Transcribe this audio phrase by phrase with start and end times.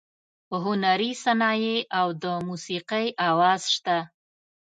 [0.65, 3.97] هنري صنایع او د موسیقۍ اواز شته.